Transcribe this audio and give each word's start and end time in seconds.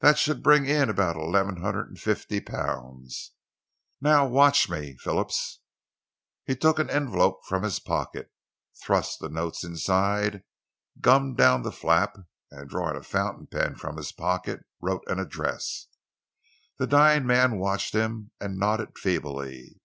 "That 0.00 0.18
should 0.18 0.42
bring 0.42 0.66
in 0.66 0.90
about 0.90 1.14
eleven 1.14 1.58
hundred 1.58 1.86
and 1.86 2.00
fifty 2.00 2.40
pounds. 2.40 3.30
Now 4.00 4.26
watch 4.26 4.68
me, 4.68 4.96
Phillips." 4.96 5.60
He 6.44 6.56
took 6.56 6.80
an 6.80 6.90
envelope 6.90 7.44
from 7.46 7.62
his 7.62 7.78
pocket, 7.78 8.32
thrust 8.82 9.20
the 9.20 9.28
notes 9.28 9.62
inside, 9.62 10.42
gummed 11.00 11.36
down 11.36 11.62
the 11.62 11.70
flap, 11.70 12.16
and, 12.50 12.68
drawing 12.68 12.96
a 12.96 13.04
fountain 13.04 13.46
pen 13.46 13.76
from 13.76 13.98
his 13.98 14.10
pocket, 14.10 14.64
wrote 14.80 15.04
an 15.06 15.20
address. 15.20 15.86
The 16.78 16.88
dying 16.88 17.24
man 17.24 17.56
watched 17.60 17.94
him 17.94 18.32
and 18.40 18.58
nodded 18.58 18.98
feebly. 18.98 19.80